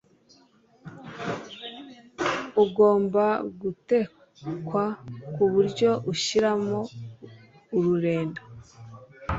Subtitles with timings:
[2.63, 3.25] Ugomba
[3.61, 4.83] gutekwa
[5.33, 6.79] ku buryo ushiramo
[7.77, 8.41] ururenda